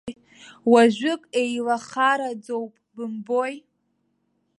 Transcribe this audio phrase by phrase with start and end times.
[0.71, 3.53] Уажәык еилахараӡоуп, бымбои.